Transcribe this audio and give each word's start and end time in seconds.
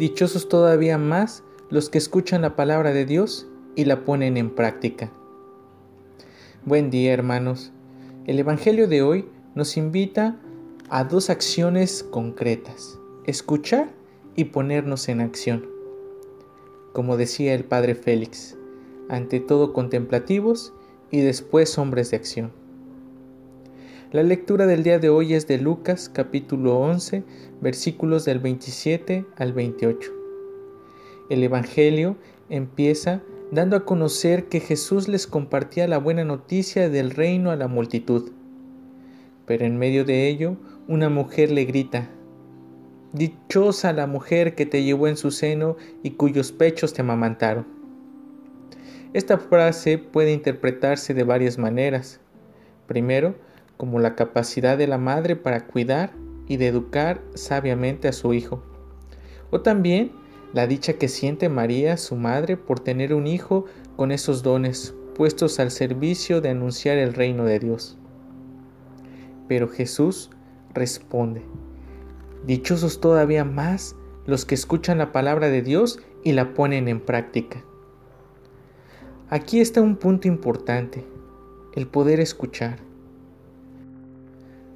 Dichosos 0.00 0.48
todavía 0.48 0.96
más 0.96 1.44
los 1.68 1.90
que 1.90 1.98
escuchan 1.98 2.40
la 2.40 2.56
palabra 2.56 2.94
de 2.94 3.04
Dios 3.04 3.46
y 3.76 3.84
la 3.84 4.06
ponen 4.06 4.38
en 4.38 4.48
práctica. 4.48 5.12
Buen 6.64 6.88
día 6.88 7.12
hermanos. 7.12 7.70
El 8.24 8.38
Evangelio 8.38 8.88
de 8.88 9.02
hoy 9.02 9.28
nos 9.54 9.76
invita 9.76 10.40
a 10.88 11.04
dos 11.04 11.28
acciones 11.28 12.02
concretas, 12.02 12.98
escuchar 13.26 13.90
y 14.36 14.44
ponernos 14.44 15.06
en 15.10 15.20
acción. 15.20 15.68
Como 16.94 17.18
decía 17.18 17.52
el 17.52 17.64
Padre 17.64 17.94
Félix, 17.94 18.56
ante 19.10 19.38
todo 19.38 19.74
contemplativos 19.74 20.72
y 21.10 21.20
después 21.20 21.76
hombres 21.76 22.10
de 22.10 22.16
acción. 22.16 22.59
La 24.12 24.24
lectura 24.24 24.66
del 24.66 24.82
día 24.82 24.98
de 24.98 25.08
hoy 25.08 25.34
es 25.34 25.46
de 25.46 25.56
Lucas 25.56 26.08
capítulo 26.12 26.76
11 26.80 27.22
versículos 27.60 28.24
del 28.24 28.40
27 28.40 29.24
al 29.36 29.52
28. 29.52 30.12
El 31.30 31.44
Evangelio 31.44 32.16
empieza 32.48 33.22
dando 33.52 33.76
a 33.76 33.84
conocer 33.84 34.48
que 34.48 34.58
Jesús 34.58 35.06
les 35.06 35.28
compartía 35.28 35.86
la 35.86 35.98
buena 35.98 36.24
noticia 36.24 36.88
del 36.88 37.12
reino 37.12 37.52
a 37.52 37.56
la 37.56 37.68
multitud. 37.68 38.32
Pero 39.46 39.64
en 39.64 39.78
medio 39.78 40.04
de 40.04 40.26
ello, 40.26 40.56
una 40.88 41.08
mujer 41.08 41.52
le 41.52 41.64
grita, 41.64 42.10
Dichosa 43.12 43.92
la 43.92 44.08
mujer 44.08 44.56
que 44.56 44.66
te 44.66 44.82
llevó 44.82 45.06
en 45.06 45.16
su 45.16 45.30
seno 45.30 45.76
y 46.02 46.10
cuyos 46.10 46.50
pechos 46.50 46.92
te 46.94 47.02
amamantaron. 47.02 47.64
Esta 49.12 49.38
frase 49.38 49.98
puede 49.98 50.32
interpretarse 50.32 51.14
de 51.14 51.22
varias 51.22 51.58
maneras. 51.58 52.18
Primero, 52.88 53.36
como 53.80 53.98
la 53.98 54.14
capacidad 54.14 54.76
de 54.76 54.86
la 54.86 54.98
madre 54.98 55.36
para 55.36 55.66
cuidar 55.66 56.12
y 56.46 56.58
de 56.58 56.66
educar 56.66 57.22
sabiamente 57.34 58.08
a 58.08 58.12
su 58.12 58.34
hijo. 58.34 58.62
O 59.50 59.62
también 59.62 60.12
la 60.52 60.66
dicha 60.66 60.98
que 60.98 61.08
siente 61.08 61.48
María, 61.48 61.96
su 61.96 62.14
madre, 62.14 62.58
por 62.58 62.80
tener 62.80 63.14
un 63.14 63.26
hijo 63.26 63.64
con 63.96 64.12
esos 64.12 64.42
dones 64.42 64.94
puestos 65.14 65.58
al 65.60 65.70
servicio 65.70 66.42
de 66.42 66.50
anunciar 66.50 66.98
el 66.98 67.14
reino 67.14 67.46
de 67.46 67.58
Dios. 67.58 67.96
Pero 69.48 69.66
Jesús 69.66 70.28
responde, 70.74 71.40
Dichosos 72.44 73.00
todavía 73.00 73.46
más 73.46 73.96
los 74.26 74.44
que 74.44 74.56
escuchan 74.56 74.98
la 74.98 75.10
palabra 75.10 75.48
de 75.48 75.62
Dios 75.62 76.00
y 76.22 76.32
la 76.32 76.52
ponen 76.52 76.86
en 76.86 77.00
práctica. 77.00 77.64
Aquí 79.30 79.58
está 79.58 79.80
un 79.80 79.96
punto 79.96 80.28
importante, 80.28 81.02
el 81.74 81.86
poder 81.86 82.20
escuchar. 82.20 82.89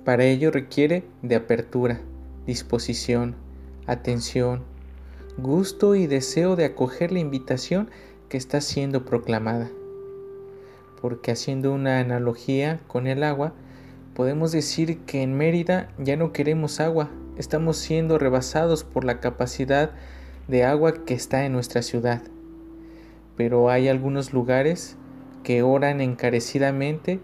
Para 0.04 0.24
ello 0.24 0.50
requiere 0.50 1.04
de 1.22 1.34
apertura, 1.34 2.00
disposición, 2.46 3.36
atención, 3.86 4.62
gusto 5.38 5.94
y 5.94 6.06
deseo 6.06 6.56
de 6.56 6.66
acoger 6.66 7.10
la 7.10 7.20
invitación 7.20 7.88
que 8.28 8.36
está 8.36 8.60
siendo 8.60 9.06
proclamada. 9.06 9.70
Porque 11.00 11.30
haciendo 11.30 11.72
una 11.72 12.00
analogía 12.00 12.80
con 12.86 13.06
el 13.06 13.22
agua, 13.22 13.54
podemos 14.14 14.52
decir 14.52 14.98
que 15.06 15.22
en 15.22 15.38
Mérida 15.38 15.88
ya 15.98 16.16
no 16.16 16.32
queremos 16.32 16.80
agua, 16.80 17.10
estamos 17.38 17.78
siendo 17.78 18.18
rebasados 18.18 18.84
por 18.84 19.04
la 19.04 19.20
capacidad 19.20 19.92
de 20.48 20.64
agua 20.64 21.04
que 21.06 21.14
está 21.14 21.46
en 21.46 21.52
nuestra 21.52 21.80
ciudad. 21.80 22.22
Pero 23.38 23.70
hay 23.70 23.88
algunos 23.88 24.34
lugares 24.34 24.96
que 25.42 25.62
oran 25.62 26.02
encarecidamente 26.02 27.20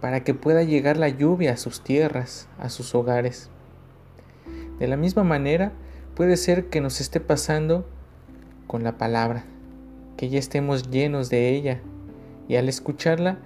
para 0.00 0.24
que 0.24 0.34
pueda 0.34 0.62
llegar 0.62 0.96
la 0.96 1.08
lluvia 1.08 1.52
a 1.52 1.56
sus 1.56 1.82
tierras, 1.82 2.48
a 2.58 2.68
sus 2.68 2.94
hogares. 2.94 3.50
De 4.78 4.86
la 4.86 4.96
misma 4.96 5.24
manera, 5.24 5.72
puede 6.14 6.36
ser 6.36 6.66
que 6.66 6.80
nos 6.80 7.00
esté 7.00 7.20
pasando 7.20 7.86
con 8.66 8.82
la 8.82 8.98
palabra, 8.98 9.44
que 10.16 10.28
ya 10.28 10.38
estemos 10.38 10.90
llenos 10.90 11.30
de 11.30 11.50
ella 11.50 11.80
y 12.48 12.56
al 12.56 12.68
escucharla 12.68 13.38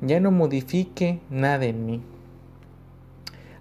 ya 0.00 0.20
no 0.20 0.30
modifique 0.30 1.20
nada 1.30 1.64
en 1.64 1.86
mí. 1.86 2.02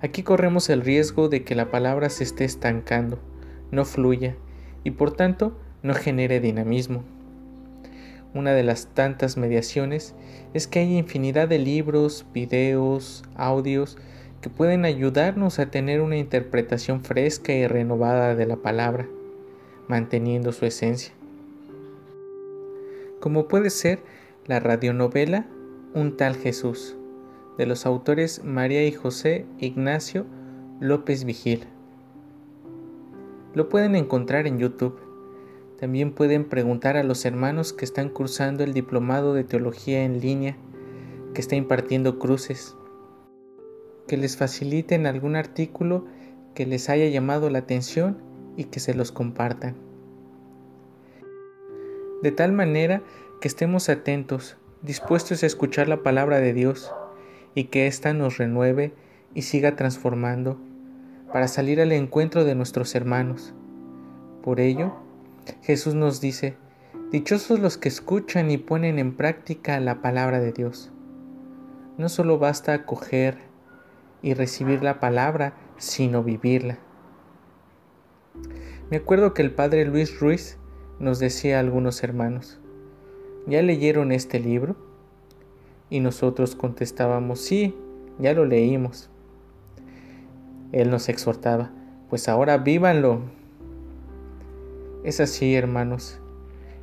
Aquí 0.02 0.24
corremos 0.24 0.70
el 0.70 0.82
riesgo 0.82 1.30
de 1.30 1.44
que 1.44 1.56
la 1.56 1.72
palabra 1.72 2.10
se 2.10 2.26
esté 2.26 2.44
estancando, 2.44 3.20
no 3.72 3.86
fluya 3.86 4.36
y 4.84 4.92
por 4.92 5.12
tanto 5.16 5.58
no 5.82 5.94
genere 5.94 6.40
dinamismo. 6.40 7.04
Una 8.34 8.54
de 8.54 8.64
las 8.64 8.88
tantas 8.88 9.38
mediaciones 9.38 10.16
es 10.54 10.68
que 10.68 10.80
hay 10.80 10.98
infinidad 10.98 11.48
de 11.48 11.60
libros, 11.60 12.26
videos, 12.34 13.24
audios 13.36 13.98
que 14.42 14.50
pueden 14.50 14.86
ayudarnos 14.86 15.60
a 15.60 15.72
tener 15.72 16.02
una 16.02 16.18
interpretación 16.18 17.02
fresca 17.02 17.54
y 17.54 17.68
renovada 17.68 18.36
de 18.36 18.46
la 18.46 18.58
palabra, 18.58 19.08
manteniendo 19.88 20.52
su 20.52 20.66
esencia. 20.66 21.14
Como 23.20 23.48
puede 23.48 23.70
ser 23.70 24.00
la 24.46 24.60
radionovela 24.60 25.46
Un 25.94 26.18
tal 26.18 26.36
Jesús, 26.36 26.98
de 27.58 27.68
los 27.68 27.86
autores 27.86 28.44
María 28.44 28.86
y 28.86 28.92
José 28.92 29.46
Ignacio 29.60 30.26
López 30.80 31.24
Vigil. 31.24 31.66
Lo 33.54 33.70
pueden 33.70 33.96
encontrar 33.96 34.48
en 34.48 34.58
YouTube. 34.58 35.00
También 35.84 36.14
pueden 36.14 36.46
preguntar 36.46 36.96
a 36.96 37.04
los 37.04 37.26
hermanos 37.26 37.74
que 37.74 37.84
están 37.84 38.08
cursando 38.08 38.64
el 38.64 38.74
diplomado 38.74 39.34
de 39.34 39.44
teología 39.44 40.06
en 40.06 40.22
línea 40.22 40.56
que 41.34 41.42
está 41.42 41.58
impartiendo 41.58 42.20
cruces, 42.20 42.78
que 44.08 44.16
les 44.16 44.38
faciliten 44.38 45.06
algún 45.06 45.36
artículo 45.36 46.06
que 46.56 46.66
les 46.66 46.88
haya 46.88 47.10
llamado 47.10 47.50
la 47.50 47.60
atención 47.60 48.18
y 48.56 48.64
que 48.64 48.80
se 48.80 48.94
los 48.94 49.12
compartan. 49.12 49.76
De 52.22 52.32
tal 52.32 52.54
manera 52.54 53.04
que 53.42 53.50
estemos 53.50 53.90
atentos, 53.90 54.56
dispuestos 54.84 55.44
a 55.44 55.48
escuchar 55.48 55.90
la 55.90 56.02
palabra 56.02 56.40
de 56.40 56.54
Dios 56.54 56.94
y 57.56 57.66
que 57.66 57.88
ésta 57.88 58.14
nos 58.14 58.38
renueve 58.38 58.94
y 59.34 59.42
siga 59.42 59.76
transformando 59.76 60.58
para 61.34 61.50
salir 61.50 61.82
al 61.82 61.92
encuentro 61.92 62.46
de 62.46 62.56
nuestros 62.56 62.96
hermanos. 62.96 63.54
Por 64.44 64.62
ello, 64.62 65.04
Jesús 65.62 65.94
nos 65.96 66.22
dice, 66.22 66.56
Dichosos 67.12 67.60
los 67.60 67.78
que 67.78 67.90
escuchan 67.90 68.50
y 68.50 68.58
ponen 68.58 68.98
en 68.98 69.16
práctica 69.16 69.80
la 69.80 70.02
palabra 70.02 70.40
de 70.40 70.52
Dios. 70.52 70.92
No 71.98 72.10
solo 72.10 72.40
basta 72.40 72.74
acoger 72.74 73.38
y 74.24 74.34
recibir 74.34 74.82
la 74.82 75.00
palabra, 75.00 75.54
sino 75.78 76.24
vivirla. 76.24 76.80
Me 78.90 78.98
acuerdo 78.98 79.34
que 79.36 79.44
el 79.44 79.52
padre 79.52 79.86
Luis 79.86 80.20
Ruiz 80.20 80.58
nos 81.00 81.20
decía 81.20 81.58
a 81.58 81.60
algunos 81.60 82.04
hermanos, 82.04 82.60
¿ya 83.46 83.62
leyeron 83.62 84.12
este 84.12 84.40
libro? 84.40 84.76
Y 85.90 86.00
nosotros 86.00 86.56
contestábamos, 86.56 87.42
sí, 87.42 87.76
ya 88.18 88.34
lo 88.34 88.46
leímos. 88.46 89.12
Él 90.72 90.90
nos 90.90 91.10
exhortaba, 91.10 91.72
pues 92.10 92.28
ahora 92.28 92.58
vívanlo, 92.58 93.22
es 95.04 95.20
así, 95.20 95.56
hermanos. 95.56 96.20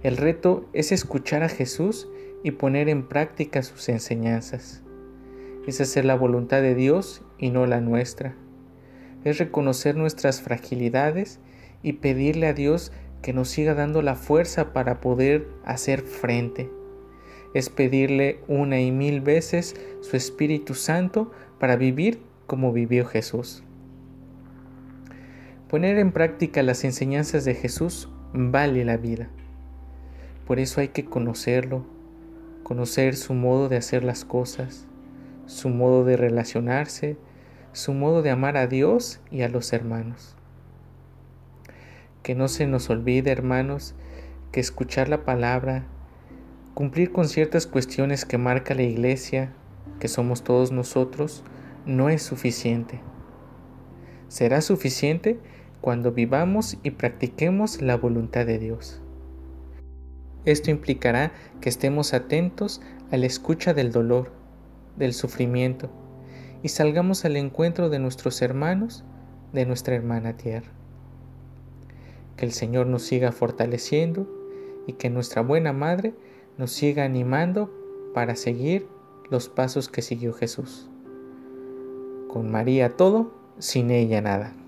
El 0.02 0.16
reto 0.16 0.68
es 0.72 0.92
escuchar 0.92 1.42
a 1.42 1.48
Jesús 1.48 2.08
y 2.42 2.52
poner 2.52 2.88
en 2.88 3.06
práctica 3.06 3.62
sus 3.62 3.88
enseñanzas. 3.88 4.82
Es 5.66 5.80
hacer 5.80 6.04
la 6.04 6.14
voluntad 6.16 6.62
de 6.62 6.74
Dios 6.74 7.22
y 7.38 7.50
no 7.50 7.66
la 7.66 7.80
nuestra. 7.80 8.34
Es 9.24 9.38
reconocer 9.38 9.96
nuestras 9.96 10.40
fragilidades 10.40 11.38
y 11.82 11.94
pedirle 11.94 12.46
a 12.46 12.54
Dios 12.54 12.92
que 13.22 13.32
nos 13.32 13.48
siga 13.48 13.74
dando 13.74 14.00
la 14.00 14.14
fuerza 14.14 14.72
para 14.72 15.00
poder 15.00 15.46
hacer 15.64 16.02
frente. 16.02 16.70
Es 17.52 17.68
pedirle 17.68 18.40
una 18.48 18.80
y 18.80 18.90
mil 18.92 19.20
veces 19.20 19.76
su 20.00 20.16
Espíritu 20.16 20.74
Santo 20.74 21.30
para 21.58 21.76
vivir 21.76 22.20
como 22.46 22.72
vivió 22.72 23.04
Jesús. 23.06 23.64
Poner 25.70 25.98
en 25.98 26.10
práctica 26.10 26.64
las 26.64 26.82
enseñanzas 26.82 27.44
de 27.44 27.54
Jesús 27.54 28.08
vale 28.32 28.84
la 28.84 28.96
vida. 28.96 29.28
Por 30.44 30.58
eso 30.58 30.80
hay 30.80 30.88
que 30.88 31.04
conocerlo, 31.04 31.86
conocer 32.64 33.14
su 33.14 33.34
modo 33.34 33.68
de 33.68 33.76
hacer 33.76 34.02
las 34.02 34.24
cosas, 34.24 34.88
su 35.46 35.68
modo 35.68 36.04
de 36.04 36.16
relacionarse, 36.16 37.18
su 37.72 37.94
modo 37.94 38.22
de 38.22 38.30
amar 38.30 38.56
a 38.56 38.66
Dios 38.66 39.20
y 39.30 39.42
a 39.42 39.48
los 39.48 39.72
hermanos. 39.72 40.34
Que 42.24 42.34
no 42.34 42.48
se 42.48 42.66
nos 42.66 42.90
olvide, 42.90 43.30
hermanos, 43.30 43.94
que 44.50 44.58
escuchar 44.58 45.08
la 45.08 45.24
palabra, 45.24 45.84
cumplir 46.74 47.12
con 47.12 47.28
ciertas 47.28 47.68
cuestiones 47.68 48.24
que 48.24 48.38
marca 48.38 48.74
la 48.74 48.82
iglesia, 48.82 49.52
que 50.00 50.08
somos 50.08 50.42
todos 50.42 50.72
nosotros, 50.72 51.44
no 51.86 52.08
es 52.08 52.24
suficiente. 52.24 52.98
Será 54.26 54.62
suficiente 54.62 55.38
cuando 55.80 56.12
vivamos 56.12 56.78
y 56.82 56.90
practiquemos 56.92 57.80
la 57.80 57.96
voluntad 57.96 58.46
de 58.46 58.58
Dios. 58.58 59.00
Esto 60.44 60.70
implicará 60.70 61.32
que 61.60 61.68
estemos 61.68 62.14
atentos 62.14 62.80
a 63.10 63.16
la 63.16 63.26
escucha 63.26 63.74
del 63.74 63.92
dolor, 63.92 64.32
del 64.96 65.12
sufrimiento, 65.12 65.90
y 66.62 66.68
salgamos 66.68 67.24
al 67.24 67.36
encuentro 67.36 67.88
de 67.88 67.98
nuestros 67.98 68.40
hermanos, 68.42 69.04
de 69.52 69.66
nuestra 69.66 69.94
hermana 69.94 70.36
tierra. 70.36 70.70
Que 72.36 72.46
el 72.46 72.52
Señor 72.52 72.86
nos 72.86 73.02
siga 73.02 73.32
fortaleciendo 73.32 74.28
y 74.86 74.94
que 74.94 75.10
nuestra 75.10 75.42
buena 75.42 75.72
Madre 75.72 76.14
nos 76.56 76.72
siga 76.72 77.04
animando 77.04 77.70
para 78.14 78.36
seguir 78.36 78.86
los 79.30 79.48
pasos 79.48 79.88
que 79.88 80.02
siguió 80.02 80.32
Jesús. 80.32 80.88
Con 82.28 82.50
María 82.50 82.96
todo, 82.96 83.32
sin 83.58 83.90
ella 83.90 84.20
nada. 84.20 84.59